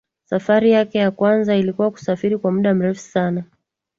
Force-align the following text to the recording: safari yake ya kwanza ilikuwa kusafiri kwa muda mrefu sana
safari 0.25 0.71
yake 0.71 0.97
ya 0.97 1.11
kwanza 1.11 1.55
ilikuwa 1.57 1.91
kusafiri 1.91 2.37
kwa 2.37 2.51
muda 2.51 2.73
mrefu 2.73 2.99
sana 3.01 3.43